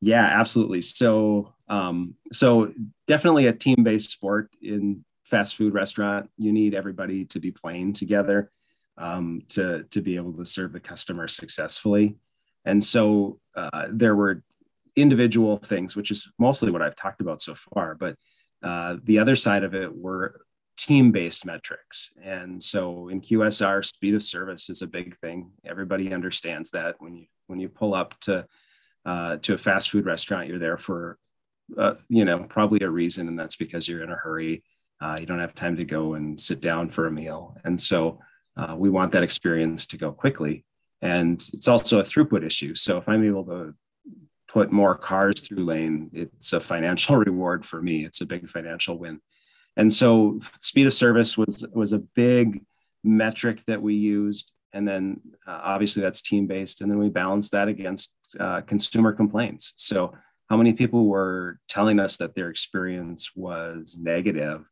Yeah, 0.00 0.24
absolutely. 0.24 0.80
So, 0.80 1.54
um, 1.68 2.16
so 2.32 2.72
definitely 3.06 3.46
a 3.46 3.52
team-based 3.52 4.10
sport 4.10 4.50
in 4.60 5.04
fast 5.26 5.56
food 5.56 5.74
restaurant. 5.74 6.30
You 6.38 6.52
need 6.52 6.74
everybody 6.74 7.24
to 7.26 7.40
be 7.40 7.50
playing 7.50 7.92
together 7.92 8.50
um, 8.96 9.42
to 9.48 9.84
to 9.90 10.00
be 10.00 10.16
able 10.16 10.32
to 10.34 10.44
serve 10.44 10.72
the 10.72 10.80
customer 10.80 11.28
successfully. 11.28 12.16
And 12.64 12.82
so 12.82 13.38
uh, 13.54 13.86
there 13.90 14.16
were 14.16 14.42
individual 14.96 15.58
things, 15.58 15.94
which 15.94 16.10
is 16.10 16.30
mostly 16.38 16.70
what 16.70 16.82
I've 16.82 16.96
talked 16.96 17.20
about 17.20 17.40
so 17.40 17.54
far. 17.54 17.94
But 17.94 18.16
uh, 18.62 18.96
the 19.04 19.18
other 19.18 19.36
side 19.36 19.62
of 19.62 19.74
it 19.74 19.94
were 19.94 20.40
team 20.76 21.12
based 21.12 21.44
metrics. 21.44 22.12
And 22.22 22.62
so 22.62 23.08
in 23.08 23.20
QSR, 23.20 23.84
speed 23.84 24.14
of 24.14 24.22
service 24.22 24.68
is 24.70 24.82
a 24.82 24.86
big 24.86 25.16
thing. 25.16 25.50
Everybody 25.64 26.12
understands 26.12 26.70
that 26.70 26.96
when 26.98 27.14
you 27.16 27.26
when 27.46 27.60
you 27.60 27.68
pull 27.68 27.94
up 27.94 28.18
to 28.20 28.46
uh, 29.04 29.36
to 29.36 29.54
a 29.54 29.58
fast 29.58 29.90
food 29.90 30.06
restaurant, 30.06 30.48
you're 30.48 30.58
there 30.58 30.78
for 30.78 31.18
uh, 31.76 31.94
you 32.08 32.24
know 32.24 32.40
probably 32.44 32.80
a 32.82 32.90
reason, 32.90 33.28
and 33.28 33.38
that's 33.38 33.56
because 33.56 33.88
you're 33.88 34.02
in 34.02 34.10
a 34.10 34.16
hurry. 34.16 34.64
Uh, 35.00 35.16
you 35.20 35.26
don't 35.26 35.40
have 35.40 35.54
time 35.54 35.76
to 35.76 35.84
go 35.84 36.14
and 36.14 36.40
sit 36.40 36.60
down 36.60 36.90
for 36.90 37.06
a 37.06 37.10
meal, 37.10 37.56
and 37.64 37.80
so 37.80 38.18
uh, 38.56 38.74
we 38.76 38.88
want 38.88 39.12
that 39.12 39.22
experience 39.22 39.86
to 39.86 39.98
go 39.98 40.12
quickly. 40.12 40.64
And 41.02 41.42
it's 41.52 41.68
also 41.68 42.00
a 42.00 42.02
throughput 42.02 42.44
issue. 42.44 42.74
So 42.74 42.96
if 42.96 43.08
I'm 43.08 43.24
able 43.24 43.44
to 43.44 43.74
put 44.48 44.72
more 44.72 44.96
cars 44.96 45.40
through 45.40 45.64
lane, 45.64 46.10
it's 46.12 46.52
a 46.52 46.60
financial 46.60 47.16
reward 47.28 47.66
for 47.66 47.82
me. 47.82 48.04
It's 48.04 48.20
a 48.20 48.26
big 48.26 48.48
financial 48.48 48.98
win. 48.98 49.20
And 49.76 49.92
so 49.92 50.40
speed 50.60 50.86
of 50.86 50.94
service 50.94 51.36
was 51.36 51.66
was 51.74 51.92
a 51.92 51.98
big 51.98 52.62
metric 53.04 53.62
that 53.66 53.82
we 53.82 53.94
used. 53.94 54.52
And 54.72 54.88
then 54.88 55.20
uh, 55.46 55.60
obviously 55.62 56.02
that's 56.02 56.22
team 56.22 56.46
based. 56.46 56.80
And 56.80 56.90
then 56.90 56.98
we 56.98 57.08
balanced 57.10 57.52
that 57.52 57.68
against 57.68 58.14
uh, 58.40 58.62
consumer 58.62 59.12
complaints. 59.12 59.74
So 59.76 60.14
how 60.48 60.56
many 60.56 60.72
people 60.72 61.06
were 61.06 61.58
telling 61.68 62.00
us 62.00 62.16
that 62.18 62.34
their 62.34 62.48
experience 62.50 63.30
was 63.34 63.96
negative? 64.00 64.64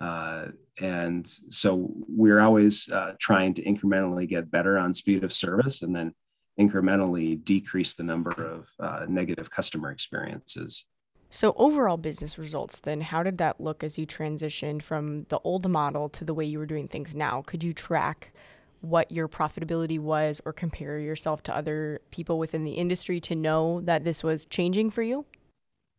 Uh, 0.00 0.46
and 0.80 1.26
so 1.48 1.90
we're 2.08 2.40
always 2.40 2.90
uh, 2.90 3.12
trying 3.20 3.54
to 3.54 3.62
incrementally 3.62 4.28
get 4.28 4.50
better 4.50 4.76
on 4.76 4.92
speed 4.92 5.24
of 5.24 5.32
service 5.32 5.82
and 5.82 5.94
then 5.94 6.12
incrementally 6.58 7.42
decrease 7.42 7.94
the 7.94 8.02
number 8.02 8.30
of 8.30 8.68
uh, 8.80 9.06
negative 9.08 9.50
customer 9.50 9.90
experiences. 9.90 10.86
So, 11.30 11.52
overall 11.56 11.96
business 11.96 12.38
results, 12.38 12.78
then, 12.78 13.00
how 13.00 13.24
did 13.24 13.38
that 13.38 13.60
look 13.60 13.82
as 13.82 13.98
you 13.98 14.06
transitioned 14.06 14.82
from 14.82 15.26
the 15.30 15.40
old 15.42 15.68
model 15.68 16.08
to 16.10 16.24
the 16.24 16.32
way 16.32 16.44
you 16.44 16.60
were 16.60 16.66
doing 16.66 16.86
things 16.86 17.12
now? 17.12 17.42
Could 17.42 17.64
you 17.64 17.72
track 17.72 18.32
what 18.82 19.10
your 19.10 19.26
profitability 19.28 19.98
was 19.98 20.40
or 20.44 20.52
compare 20.52 20.98
yourself 20.98 21.42
to 21.44 21.56
other 21.56 22.00
people 22.12 22.38
within 22.38 22.62
the 22.62 22.74
industry 22.74 23.18
to 23.18 23.34
know 23.34 23.80
that 23.80 24.04
this 24.04 24.22
was 24.22 24.44
changing 24.44 24.90
for 24.90 25.02
you? 25.02 25.24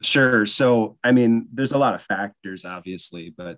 Sure. 0.01 0.45
So, 0.45 0.97
I 1.03 1.11
mean, 1.11 1.47
there's 1.51 1.73
a 1.73 1.77
lot 1.77 1.95
of 1.95 2.01
factors, 2.01 2.63
obviously, 2.63 3.33
but 3.35 3.57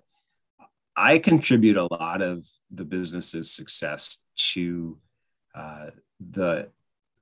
I 0.98 1.20
contribute 1.20 1.76
a 1.76 1.86
lot 1.94 2.22
of 2.22 2.44
the 2.72 2.84
business's 2.84 3.52
success 3.52 4.18
to 4.52 4.98
uh, 5.54 5.90
the 6.18 6.70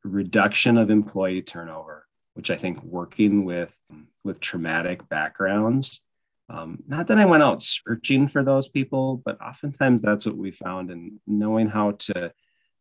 reduction 0.03 0.79
of 0.79 0.91
employee 0.91 1.43
turnover, 1.43 2.07
which 2.33 2.51
I 2.51 2.57
think 2.57 2.83
working 2.83 3.45
with 3.45 3.79
with 4.25 4.41
traumatic 4.41 5.07
backgrounds. 5.11 6.01
Um, 6.49 6.85
not 6.89 7.09
that 7.09 7.19
I 7.19 7.27
went 7.27 7.43
out 7.43 7.61
searching 7.61 8.29
for 8.29 8.43
those 8.43 8.67
people, 8.67 9.21
but 9.25 9.41
oftentimes 9.43 10.01
that's 10.01 10.25
what 10.25 10.39
we 10.39 10.53
found, 10.53 10.91
and 10.91 11.21
knowing 11.27 11.69
how 11.69 11.93
to 11.93 12.33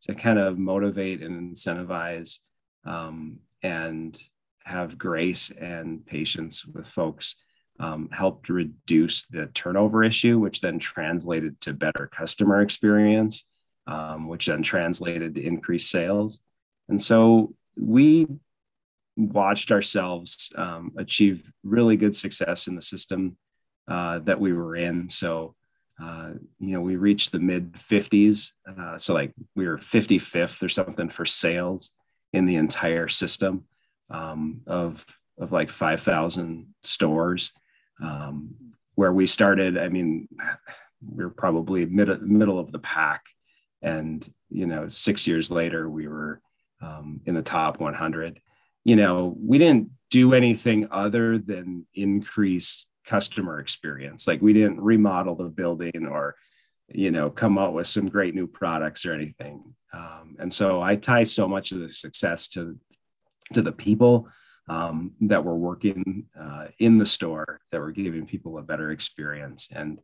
to 0.04 0.16
kind 0.16 0.40
of 0.40 0.58
motivate 0.58 1.22
and 1.22 1.54
incentivize 1.54 2.40
um, 2.86 3.40
and 3.62 4.18
have 4.64 4.98
grace 4.98 5.52
and 5.52 6.06
patience 6.06 6.66
with 6.66 6.88
folks 6.88 7.36
um, 7.80 8.10
helped 8.12 8.50
reduce 8.50 9.26
the 9.26 9.48
turnover 9.48 10.04
issue, 10.04 10.40
which 10.40 10.62
then 10.62 10.80
translated 10.80 11.60
to 11.62 11.74
better 11.74 12.10
customer 12.14 12.62
experience, 12.62 13.46
um, 13.88 14.28
which 14.28 14.46
then 14.46 14.64
translated 14.64 15.36
to 15.36 15.46
increased 15.46 15.90
sales. 15.90 16.40
And 16.88 17.02
so 17.02 17.54
we 17.78 18.28
watched 19.18 19.72
ourselves 19.72 20.52
um, 20.56 20.92
achieve 20.98 21.52
really 21.64 21.98
good 21.98 22.16
success 22.16 22.68
in 22.68 22.76
the 22.76 22.82
system 22.82 23.38
uh, 23.88 24.20
that 24.20 24.40
we 24.40 24.54
were 24.54 24.76
in. 24.76 25.10
So, 25.10 25.56
uh, 26.02 26.32
you 26.60 26.74
know, 26.74 26.82
we 26.82 26.96
reached 26.96 27.32
the 27.32 27.40
mid 27.40 27.74
50s. 27.74 28.52
Uh, 28.68 28.98
so, 28.98 29.14
like, 29.14 29.32
we 29.56 29.68
were 29.68 29.78
55th 29.78 30.62
or 30.64 30.70
something 30.70 31.10
for 31.10 31.26
sales 31.26 31.92
in 32.34 32.46
the 32.46 32.56
entire 32.56 33.08
system 33.08 33.66
um, 34.10 34.62
of, 34.68 35.06
of 35.38 35.52
like 35.52 35.70
5,000 35.70 36.74
stores. 36.84 37.54
Um, 38.02 38.56
where 38.96 39.12
we 39.12 39.26
started, 39.26 39.78
I 39.78 39.90
mean, 39.90 40.28
we 41.06 41.24
are 41.24 41.30
probably 41.30 41.86
mid, 41.86 42.22
middle 42.22 42.60
of 42.60 42.72
the 42.72 42.80
pack. 42.80 43.24
And, 43.82 44.28
you 44.50 44.66
know, 44.66 44.88
six 44.88 45.28
years 45.28 45.52
later, 45.52 45.90
we 45.90 46.08
were 46.08 46.42
um, 46.82 47.22
in 47.26 47.36
the 47.36 47.42
top 47.42 47.80
100. 47.80 48.40
You 48.84 48.96
know, 48.96 49.36
we 49.38 49.58
didn't 49.58 49.90
do 50.10 50.34
anything 50.34 50.88
other 50.92 51.38
than 51.38 51.86
increase 51.94 52.88
customer 53.06 53.60
experience. 53.60 54.28
Like 54.28 54.42
we 54.42 54.54
didn't 54.54 54.82
remodel 54.82 55.36
the 55.36 55.46
building 55.46 56.08
or, 56.10 56.36
you 56.88 57.12
know, 57.12 57.30
come 57.30 57.58
out 57.58 57.74
with 57.74 57.88
some 57.88 58.10
great 58.10 58.36
new 58.36 58.48
products 58.48 59.06
or 59.06 59.14
anything. 59.14 59.76
Um, 59.94 60.36
and 60.40 60.54
so 60.54 60.82
I 60.82 60.96
tie 60.96 61.24
so 61.24 61.48
much 61.48 61.72
of 61.72 61.80
the 61.80 61.90
success 61.90 62.48
to 62.50 62.78
to 63.54 63.62
the 63.62 63.72
people 63.72 64.28
um, 64.68 65.12
that 65.22 65.44
were 65.44 65.56
working 65.56 66.26
uh, 66.40 66.68
in 66.80 66.98
the 66.98 67.06
store 67.06 67.60
that 67.72 67.80
were 67.80 67.92
giving 67.92 68.26
people 68.26 68.58
a 68.58 68.64
better 68.64 68.92
experience. 68.92 69.70
And 69.72 70.02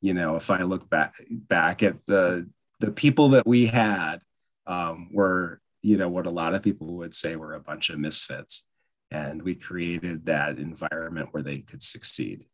you 0.00 0.12
know, 0.12 0.36
if 0.36 0.50
I 0.50 0.62
look 0.62 0.90
back 0.90 1.14
back 1.30 1.82
at 1.82 1.96
the 2.06 2.48
the 2.80 2.90
people 2.90 3.30
that 3.30 3.46
we 3.46 3.66
had 3.66 4.18
um, 4.66 5.08
were 5.12 5.60
you 5.82 5.96
know 5.96 6.08
what 6.08 6.26
a 6.26 6.30
lot 6.30 6.54
of 6.54 6.62
people 6.62 6.88
would 6.96 7.14
say 7.14 7.36
were 7.36 7.54
a 7.54 7.60
bunch 7.60 7.90
of 7.90 7.98
misfits 7.98 8.66
and 9.10 9.42
we 9.42 9.54
created 9.54 10.26
that 10.26 10.58
environment 10.58 11.28
where 11.32 11.42
they 11.42 11.58
could 11.58 11.82
succeed 11.82 12.46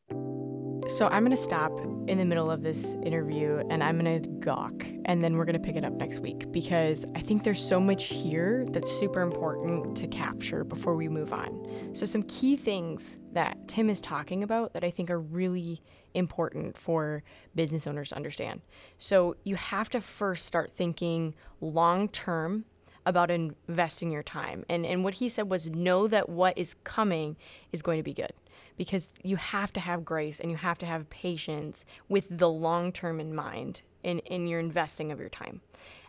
so 0.89 1.07
i'm 1.09 1.25
going 1.25 1.37
to 1.37 1.43
stop 1.43 1.79
in 2.09 2.19
the 2.19 2.25
middle 2.25 2.51
of 2.51 2.63
this 2.63 2.95
interview 3.05 3.63
and 3.71 3.83
i'm 3.83 3.99
going 3.99 4.23
to 4.23 4.29
gawk 4.41 4.85
and 5.05 5.23
then 5.23 5.37
we're 5.37 5.45
going 5.45 5.55
to 5.55 5.61
pick 5.61 5.77
it 5.77 5.85
up 5.85 5.93
next 5.93 6.21
week 6.21 6.51
because 6.53 7.05
i 7.15 7.21
think 7.21 7.45
there's 7.45 7.63
so 7.63 7.81
much 7.81 8.05
here 8.05 8.65
that's 8.71 8.91
super 8.99 9.21
important 9.21 9.97
to 9.97 10.07
capture 10.09 10.65
before 10.65 10.97
we 10.97 11.09
move 11.09 11.33
on. 11.33 11.67
So 11.93 12.07
some 12.07 12.23
key 12.25 12.57
things 12.57 13.19
that 13.33 13.57
tim 13.69 13.91
is 13.91 14.01
talking 14.01 14.43
about 14.43 14.73
that 14.75 14.85
i 14.85 14.91
think 14.91 15.11
are 15.11 15.21
really 15.21 15.83
important 16.15 16.77
for 16.77 17.23
business 17.55 17.87
owners 17.87 18.11
to 18.11 18.17
understand. 18.17 18.61
So 18.99 19.37
you 19.45 19.57
have 19.57 19.89
to 19.91 20.01
first 20.01 20.47
start 20.47 20.73
thinking 20.73 21.35
long 21.61 22.09
term 22.09 22.65
about 23.07 23.31
investing 23.31 24.11
your 24.11 24.23
time. 24.23 24.65
And 24.69 24.85
and 24.85 25.05
what 25.05 25.15
he 25.15 25.29
said 25.29 25.49
was 25.49 25.71
know 25.71 26.07
that 26.09 26.29
what 26.29 26.57
is 26.57 26.75
coming 26.85 27.37
is 27.73 27.83
going 27.83 27.99
to 27.99 28.03
be 28.03 28.15
good 28.15 28.33
because 28.77 29.09
you 29.23 29.37
have 29.37 29.73
to 29.75 29.81
have 29.81 30.05
grace 30.05 30.41
and 30.41 30.51
you 30.51 30.57
have 30.57 30.79
to 30.79 30.87
have 30.87 31.11
patience 31.11 31.85
with 32.09 32.27
the 32.31 32.49
long 32.49 32.93
term 32.93 33.21
in 33.21 33.35
mind 33.35 33.83
in, 34.03 34.21
in 34.21 34.47
your 34.47 34.61
investing 34.61 35.13
of 35.13 35.21
your 35.21 35.29
time. 35.29 35.61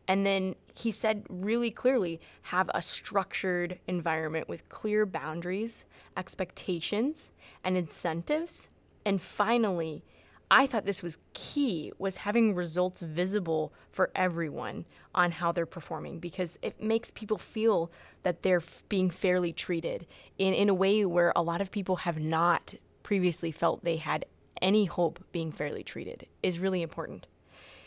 And 0.07 0.25
then 0.25 0.55
he 0.73 0.91
said 0.91 1.25
really 1.29 1.71
clearly 1.71 2.19
have 2.43 2.69
a 2.73 2.81
structured 2.81 3.79
environment 3.87 4.49
with 4.49 4.67
clear 4.69 5.05
boundaries, 5.05 5.85
expectations, 6.17 7.31
and 7.63 7.77
incentives. 7.77 8.69
And 9.05 9.21
finally, 9.21 10.03
I 10.51 10.67
thought 10.67 10.85
this 10.85 11.01
was 11.01 11.17
key 11.31 11.93
was 11.97 12.17
having 12.17 12.53
results 12.53 12.99
visible 12.99 13.71
for 13.89 14.11
everyone 14.13 14.85
on 15.15 15.31
how 15.31 15.53
they're 15.53 15.65
performing 15.65 16.19
because 16.19 16.59
it 16.61 16.83
makes 16.83 17.09
people 17.09 17.37
feel 17.37 17.89
that 18.23 18.43
they're 18.43 18.57
f- 18.57 18.83
being 18.89 19.09
fairly 19.09 19.53
treated 19.53 20.05
in, 20.37 20.53
in 20.53 20.67
a 20.67 20.73
way 20.73 21.05
where 21.05 21.31
a 21.37 21.41
lot 21.41 21.61
of 21.61 21.71
people 21.71 21.95
have 21.95 22.19
not 22.19 22.75
previously 23.01 23.49
felt 23.49 23.85
they 23.85 23.95
had 23.95 24.25
any 24.61 24.83
hope 24.83 25.23
being 25.31 25.53
fairly 25.53 25.83
treated 25.83 26.27
is 26.43 26.59
really 26.59 26.81
important. 26.81 27.27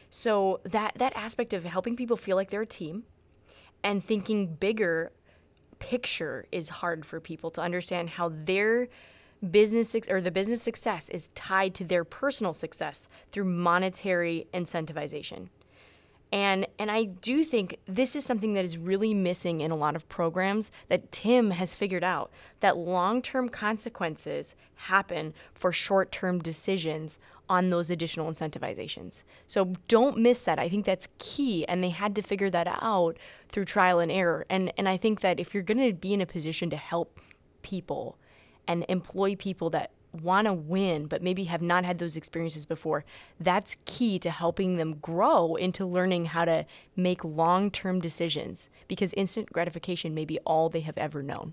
So 0.08 0.60
that 0.64 0.94
that 0.96 1.12
aspect 1.14 1.52
of 1.52 1.64
helping 1.64 1.96
people 1.96 2.16
feel 2.16 2.34
like 2.34 2.48
they're 2.48 2.62
a 2.62 2.66
team 2.66 3.04
and 3.82 4.02
thinking 4.02 4.54
bigger 4.54 5.12
picture 5.80 6.46
is 6.50 6.70
hard 6.70 7.04
for 7.04 7.20
people 7.20 7.50
to 7.50 7.60
understand 7.60 8.08
how 8.08 8.30
their 8.30 8.88
business 9.50 9.94
or 10.08 10.20
the 10.20 10.30
business 10.30 10.62
success 10.62 11.08
is 11.08 11.28
tied 11.34 11.74
to 11.74 11.84
their 11.84 12.04
personal 12.04 12.52
success 12.52 13.08
through 13.30 13.44
monetary 13.44 14.46
incentivization. 14.52 15.48
And 16.32 16.66
and 16.80 16.90
I 16.90 17.04
do 17.04 17.44
think 17.44 17.78
this 17.86 18.16
is 18.16 18.24
something 18.24 18.54
that 18.54 18.64
is 18.64 18.76
really 18.76 19.14
missing 19.14 19.60
in 19.60 19.70
a 19.70 19.76
lot 19.76 19.94
of 19.94 20.08
programs 20.08 20.72
that 20.88 21.12
Tim 21.12 21.52
has 21.52 21.76
figured 21.76 22.02
out 22.02 22.32
that 22.58 22.76
long-term 22.76 23.50
consequences 23.50 24.56
happen 24.74 25.32
for 25.54 25.72
short-term 25.72 26.40
decisions 26.40 27.20
on 27.48 27.70
those 27.70 27.88
additional 27.88 28.32
incentivizations. 28.32 29.22
So 29.46 29.74
don't 29.86 30.18
miss 30.18 30.42
that. 30.42 30.58
I 30.58 30.68
think 30.68 30.86
that's 30.86 31.06
key 31.18 31.64
and 31.68 31.84
they 31.84 31.90
had 31.90 32.16
to 32.16 32.22
figure 32.22 32.50
that 32.50 32.66
out 32.66 33.16
through 33.50 33.66
trial 33.66 34.00
and 34.00 34.10
error. 34.10 34.44
And 34.50 34.72
and 34.76 34.88
I 34.88 34.96
think 34.96 35.20
that 35.20 35.38
if 35.38 35.54
you're 35.54 35.62
going 35.62 35.86
to 35.86 35.92
be 35.92 36.14
in 36.14 36.20
a 36.20 36.26
position 36.26 36.68
to 36.70 36.76
help 36.76 37.20
people 37.62 38.18
and 38.66 38.84
employ 38.88 39.36
people 39.36 39.70
that 39.70 39.90
want 40.22 40.46
to 40.46 40.52
win 40.52 41.06
but 41.06 41.22
maybe 41.22 41.44
have 41.44 41.62
not 41.62 41.84
had 41.84 41.98
those 41.98 42.16
experiences 42.16 42.66
before, 42.66 43.04
that's 43.40 43.76
key 43.84 44.18
to 44.20 44.30
helping 44.30 44.76
them 44.76 44.94
grow 44.96 45.56
into 45.56 45.84
learning 45.84 46.26
how 46.26 46.44
to 46.44 46.64
make 46.96 47.24
long-term 47.24 48.00
decisions 48.00 48.68
because 48.88 49.12
instant 49.14 49.52
gratification 49.52 50.14
may 50.14 50.24
be 50.24 50.38
all 50.40 50.68
they 50.68 50.80
have 50.80 50.98
ever 50.98 51.22
known. 51.22 51.52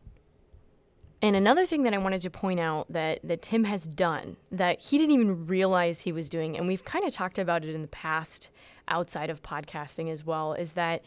And 1.23 1.35
another 1.35 1.67
thing 1.67 1.83
that 1.83 1.93
I 1.93 1.99
wanted 1.99 2.21
to 2.21 2.31
point 2.31 2.59
out 2.59 2.91
that, 2.91 3.19
that 3.23 3.43
Tim 3.43 3.63
has 3.65 3.85
done 3.85 4.37
that 4.51 4.81
he 4.81 4.97
didn't 4.97 5.13
even 5.13 5.45
realize 5.45 6.01
he 6.01 6.11
was 6.11 6.29
doing, 6.29 6.57
and 6.57 6.67
we've 6.67 6.83
kind 6.83 7.05
of 7.05 7.13
talked 7.13 7.37
about 7.37 7.63
it 7.63 7.75
in 7.75 7.83
the 7.83 7.87
past 7.87 8.49
outside 8.87 9.29
of 9.29 9.43
podcasting 9.43 10.11
as 10.11 10.25
well, 10.25 10.53
is 10.53 10.73
that 10.73 11.03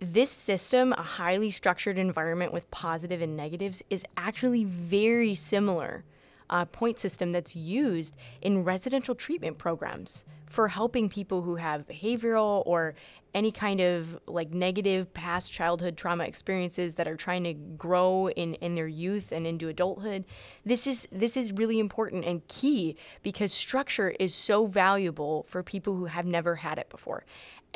this 0.00 0.30
system, 0.30 0.92
a 0.92 1.02
highly 1.02 1.50
structured 1.50 1.98
environment 1.98 2.52
with 2.52 2.70
positive 2.70 3.22
and 3.22 3.36
negatives, 3.36 3.82
is 3.88 4.04
actually 4.16 4.64
very 4.64 5.34
similar 5.34 6.04
uh, 6.50 6.64
point 6.66 6.98
system 6.98 7.32
that's 7.32 7.56
used 7.56 8.16
in 8.42 8.62
residential 8.64 9.14
treatment 9.14 9.58
programs 9.58 10.24
for 10.46 10.68
helping 10.68 11.08
people 11.08 11.42
who 11.42 11.56
have 11.56 11.86
behavioral 11.88 12.62
or 12.66 12.94
any 13.34 13.52
kind 13.52 13.80
of 13.80 14.18
like 14.26 14.50
negative 14.50 15.12
past 15.12 15.52
childhood 15.52 15.96
trauma 15.96 16.24
experiences 16.24 16.94
that 16.94 17.06
are 17.06 17.16
trying 17.16 17.44
to 17.44 17.52
grow 17.52 18.30
in, 18.30 18.54
in 18.54 18.74
their 18.74 18.86
youth 18.88 19.30
and 19.32 19.46
into 19.46 19.68
adulthood. 19.68 20.24
This 20.64 20.86
is 20.86 21.06
this 21.12 21.36
is 21.36 21.52
really 21.52 21.78
important 21.78 22.24
and 22.24 22.46
key 22.48 22.96
because 23.22 23.52
structure 23.52 24.10
is 24.18 24.34
so 24.34 24.66
valuable 24.66 25.44
for 25.48 25.62
people 25.62 25.96
who 25.96 26.06
have 26.06 26.24
never 26.24 26.54
had 26.54 26.78
it 26.78 26.88
before 26.88 27.24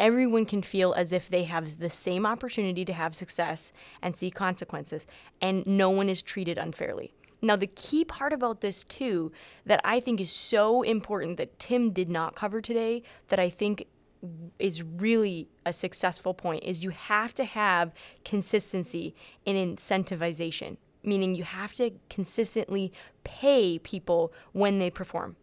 everyone 0.00 0.46
can 0.46 0.62
feel 0.62 0.92
as 0.94 1.12
if 1.12 1.28
they 1.28 1.44
have 1.44 1.78
the 1.78 1.90
same 1.90 2.26
opportunity 2.26 2.84
to 2.84 2.92
have 2.92 3.14
success 3.14 3.72
and 4.02 4.16
see 4.16 4.30
consequences 4.30 5.06
and 5.40 5.64
no 5.66 5.90
one 5.90 6.08
is 6.08 6.22
treated 6.22 6.58
unfairly 6.58 7.14
now, 7.42 7.56
the 7.56 7.66
key 7.66 8.04
part 8.04 8.32
about 8.32 8.60
this, 8.60 8.84
too, 8.84 9.32
that 9.64 9.80
I 9.84 10.00
think 10.00 10.20
is 10.20 10.30
so 10.30 10.82
important 10.82 11.38
that 11.38 11.58
Tim 11.58 11.90
did 11.90 12.10
not 12.10 12.34
cover 12.34 12.60
today, 12.60 13.02
that 13.28 13.38
I 13.38 13.48
think 13.48 13.86
is 14.58 14.82
really 14.82 15.48
a 15.64 15.72
successful 15.72 16.34
point, 16.34 16.64
is 16.64 16.84
you 16.84 16.90
have 16.90 17.32
to 17.34 17.44
have 17.44 17.94
consistency 18.24 19.14
in 19.46 19.56
incentivization, 19.56 20.76
meaning 21.02 21.34
you 21.34 21.44
have 21.44 21.72
to 21.74 21.92
consistently 22.10 22.92
pay 23.24 23.78
people 23.78 24.32
when 24.52 24.78
they 24.78 24.90
perform. 24.90 25.36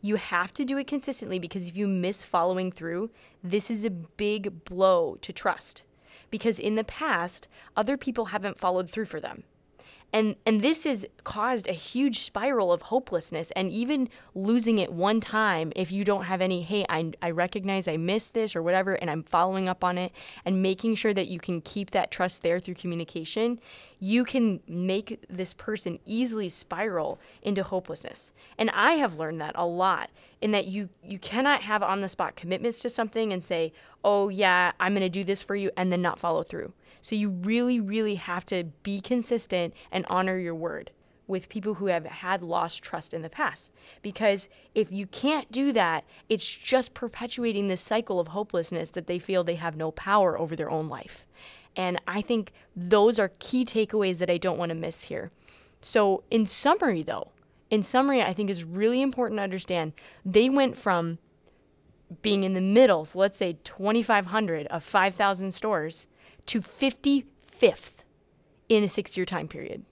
You 0.00 0.16
have 0.16 0.52
to 0.54 0.64
do 0.64 0.78
it 0.78 0.86
consistently 0.86 1.38
because 1.38 1.68
if 1.68 1.76
you 1.76 1.86
miss 1.86 2.22
following 2.22 2.70
through, 2.70 3.10
this 3.42 3.70
is 3.70 3.84
a 3.84 3.90
big 3.90 4.64
blow 4.64 5.16
to 5.22 5.32
trust. 5.32 5.82
Because 6.30 6.58
in 6.58 6.74
the 6.74 6.84
past, 6.84 7.48
other 7.76 7.96
people 7.96 8.26
haven't 8.26 8.58
followed 8.58 8.90
through 8.90 9.06
for 9.06 9.20
them 9.20 9.44
and 10.12 10.36
and 10.46 10.62
this 10.62 10.84
has 10.84 11.04
caused 11.24 11.68
a 11.68 11.72
huge 11.72 12.20
spiral 12.20 12.72
of 12.72 12.82
hopelessness 12.82 13.50
and 13.52 13.70
even 13.70 14.08
losing 14.34 14.78
it 14.78 14.92
one 14.92 15.20
time 15.20 15.72
if 15.76 15.92
you 15.92 16.04
don't 16.04 16.24
have 16.24 16.40
any 16.40 16.62
hey 16.62 16.84
I, 16.88 17.12
I 17.20 17.30
recognize 17.30 17.86
i 17.86 17.96
missed 17.96 18.34
this 18.34 18.56
or 18.56 18.62
whatever 18.62 18.94
and 18.94 19.10
i'm 19.10 19.22
following 19.22 19.68
up 19.68 19.84
on 19.84 19.98
it 19.98 20.12
and 20.44 20.62
making 20.62 20.94
sure 20.94 21.12
that 21.14 21.28
you 21.28 21.38
can 21.38 21.60
keep 21.60 21.90
that 21.90 22.10
trust 22.10 22.42
there 22.42 22.58
through 22.58 22.74
communication 22.74 23.60
you 24.00 24.24
can 24.24 24.60
make 24.68 25.24
this 25.28 25.52
person 25.54 25.98
easily 26.04 26.48
spiral 26.48 27.18
into 27.42 27.62
hopelessness 27.62 28.32
and 28.56 28.70
i 28.70 28.92
have 28.92 29.18
learned 29.18 29.40
that 29.40 29.52
a 29.54 29.66
lot 29.66 30.10
in 30.40 30.52
that 30.52 30.66
you 30.66 30.88
you 31.02 31.18
cannot 31.18 31.62
have 31.62 31.82
on 31.82 32.00
the 32.00 32.08
spot 32.08 32.36
commitments 32.36 32.78
to 32.78 32.88
something 32.88 33.32
and 33.32 33.42
say 33.42 33.72
oh 34.04 34.28
yeah 34.28 34.72
i'm 34.78 34.92
going 34.92 35.02
to 35.02 35.08
do 35.08 35.24
this 35.24 35.42
for 35.42 35.56
you 35.56 35.70
and 35.76 35.90
then 35.92 36.02
not 36.02 36.18
follow 36.18 36.42
through 36.42 36.72
so 37.00 37.14
you 37.14 37.30
really, 37.30 37.80
really 37.80 38.16
have 38.16 38.44
to 38.46 38.64
be 38.82 39.00
consistent 39.00 39.74
and 39.90 40.04
honor 40.08 40.38
your 40.38 40.54
word 40.54 40.90
with 41.26 41.48
people 41.50 41.74
who 41.74 41.86
have 41.86 42.06
had 42.06 42.42
lost 42.42 42.82
trust 42.82 43.12
in 43.12 43.20
the 43.20 43.28
past. 43.28 43.70
Because 44.00 44.48
if 44.74 44.90
you 44.90 45.06
can't 45.06 45.52
do 45.52 45.72
that, 45.72 46.04
it's 46.28 46.52
just 46.52 46.94
perpetuating 46.94 47.66
this 47.66 47.82
cycle 47.82 48.18
of 48.18 48.28
hopelessness 48.28 48.90
that 48.92 49.06
they 49.06 49.18
feel 49.18 49.44
they 49.44 49.56
have 49.56 49.76
no 49.76 49.90
power 49.90 50.38
over 50.38 50.56
their 50.56 50.70
own 50.70 50.88
life. 50.88 51.26
And 51.78 52.00
I 52.08 52.22
think 52.22 52.52
those 52.74 53.20
are 53.20 53.30
key 53.38 53.64
takeaways 53.64 54.18
that 54.18 54.28
I 54.28 54.36
don't 54.36 54.58
want 54.58 54.70
to 54.70 54.74
miss 54.74 55.02
here. 55.02 55.30
So, 55.80 56.24
in 56.28 56.44
summary, 56.44 57.04
though, 57.04 57.30
in 57.70 57.84
summary, 57.84 58.20
I 58.20 58.32
think 58.32 58.50
is 58.50 58.64
really 58.64 59.00
important 59.00 59.38
to 59.38 59.44
understand 59.44 59.92
they 60.24 60.50
went 60.50 60.76
from 60.76 61.18
being 62.20 62.42
in 62.42 62.54
the 62.54 62.60
middle, 62.60 63.04
so 63.04 63.20
let's 63.20 63.38
say 63.38 63.58
2,500 63.62 64.66
of 64.66 64.82
5,000 64.82 65.52
stores, 65.52 66.08
to 66.46 66.60
55th 66.60 68.02
in 68.68 68.82
a 68.82 68.88
six 68.88 69.16
year 69.16 69.26
time 69.26 69.46
period. 69.46 69.84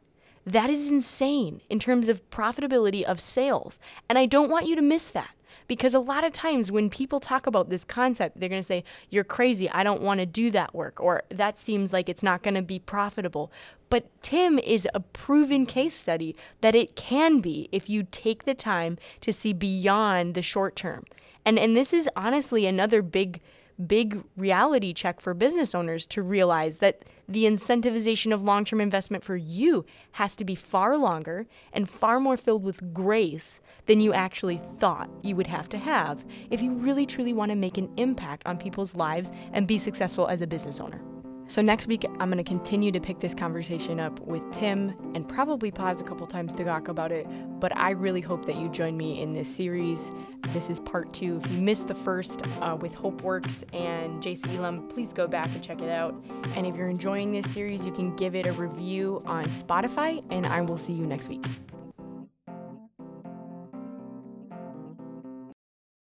That 0.45 0.71
is 0.71 0.91
insane 0.91 1.61
in 1.71 1.79
terms 1.79 2.09
of 2.09 2.29
profitability 2.31 3.05
of 3.05 3.21
sales. 3.21 3.79
And 4.09 4.19
I 4.19 4.27
don't 4.27 4.51
want 4.51 4.67
you 4.67 4.75
to 4.75 4.83
miss 4.83 5.09
that 5.09 5.36
because 5.69 5.95
a 5.95 6.01
lot 6.01 6.25
of 6.25 6.33
times 6.33 6.71
when 6.71 6.91
people 6.91 7.21
talk 7.21 7.47
about 7.47 7.69
this 7.71 7.85
concept, 7.85 8.39
they're 8.39 8.49
going 8.49 8.61
to 8.61 8.67
say, 8.67 8.85
You're 9.11 9.25
crazy. 9.25 9.71
I 9.71 9.83
don't 9.83 10.03
want 10.03 10.21
to 10.21 10.27
do 10.27 10.51
that 10.51 10.75
work. 10.75 11.01
Or 11.01 11.23
that 11.31 11.59
seems 11.59 11.93
like 11.93 12.09
it's 12.09 12.23
not 12.23 12.43
going 12.43 12.55
to 12.55 12.63
be 12.63 12.79
profitable. 12.79 13.51
But 13.89 14.11
Tim 14.23 14.59
is 14.59 14.89
a 14.95 15.01
proven 15.01 15.67
case 15.67 15.95
study 15.95 16.35
that 16.61 16.75
it 16.75 16.97
can 16.97 17.41
be 17.41 17.69
if 17.71 17.89
you 17.89 18.07
take 18.11 18.45
the 18.45 18.55
time 18.55 18.99
to 19.21 19.33
see 19.33 19.53
beyond 19.53 20.35
the 20.35 20.43
short 20.43 20.77
term. 20.77 21.05
And, 21.45 21.59
and 21.59 21.77
this 21.77 21.93
is 21.93 22.09
honestly 22.17 22.67
another 22.67 23.03
big 23.03 23.41
big 23.85 24.23
reality 24.37 24.93
check 24.93 25.21
for 25.21 25.35
business 25.35 25.75
owners 25.75 26.07
to 26.07 26.23
realize 26.23 26.79
that 26.79 27.05
the 27.29 27.45
incentivization 27.45 28.33
of 28.33 28.43
long 28.43 28.65
term 28.65 28.81
investment 28.81 29.25
for 29.25 29.37
you 29.37 29.85
has 30.13 30.37
to 30.37 30.45
be 30.45 30.55
far 30.55 30.97
longer 30.97 31.47
and 31.73 31.89
far 31.89 32.21
more 32.21 32.37
filled 32.37 32.65
with 32.65 32.95
grace 32.95 33.61
than 33.87 34.01
you 34.01 34.13
actually 34.13 34.61
thought 34.79 35.11
you 35.23 35.37
would 35.37 35.47
have 35.47 35.69
to 35.69 35.79
have 35.79 36.25
if 36.51 36.63
you 36.63 36.73
really 36.73 37.07
truly 37.07 37.33
want 37.33 37.51
to 37.51 37.57
make 37.57 37.79
an 37.79 37.91
impact 37.97 38.43
on 38.47 38.59
people's 38.59 38.95
lives 38.95 39.31
and 39.53 39.67
be 39.67 39.79
successful 39.79 40.27
as 40.27 40.41
a 40.41 40.47
business 40.47 40.81
owner. 40.81 41.01
So, 41.49 41.63
next 41.63 41.87
week, 41.87 42.05
I'm 42.05 42.29
going 42.29 42.39
to 42.39 42.45
continue 42.45 42.91
to 42.91 42.99
pick 42.99 43.21
this 43.21 43.33
conversation 43.33 44.01
up 44.01 44.19
with 44.21 44.43
Tim 44.53 44.93
and 45.15 45.29
probably 45.29 45.71
pause 45.71 46.01
a 46.01 46.05
couple 46.05 46.27
times 46.27 46.53
to 46.55 46.65
talk 46.65 46.89
about 46.89 47.13
it. 47.13 47.27
But 47.61 47.77
I 47.77 47.91
really 47.91 48.21
hope 48.21 48.47
that 48.47 48.57
you 48.57 48.69
join 48.69 48.97
me 48.97 49.23
in 49.23 49.33
this 49.33 49.49
series. 49.49 50.11
This 50.49 50.71
is 50.71 50.81
part 50.81 51.13
two. 51.13 51.41
If 51.45 51.53
you 51.53 51.61
missed 51.61 51.87
the 51.87 51.95
first 51.95 52.43
uh, 52.61 52.77
with 52.81 52.95
HopeWorks 52.95 53.63
and 53.73 54.21
Jason 54.21 54.57
Elam, 54.57 54.89
please 54.89 55.13
go 55.13 55.29
back 55.29 55.47
and 55.47 55.63
check 55.63 55.81
it 55.81 55.89
out. 55.89 56.21
And 56.57 56.67
if 56.67 56.75
you're 56.75 56.89
enjoying 56.89 57.31
this 57.31 57.49
series, 57.53 57.87
you 57.87 57.93
can 57.93 58.17
give 58.17 58.35
it 58.35 58.47
a 58.47 58.53
review 58.53 59.23
on 59.25 59.45
Spotify, 59.45 60.25
and 60.31 60.47
I 60.47 60.63
will 60.63 60.79
see 60.79 60.95
you 60.95 61.07
next 61.07 61.29
week. 61.29 61.45